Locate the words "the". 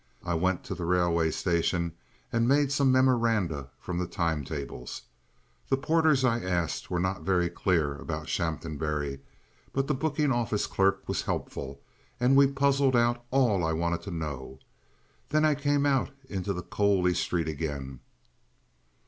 0.73-0.83, 3.99-4.07, 5.69-5.77, 9.85-9.93, 16.51-16.63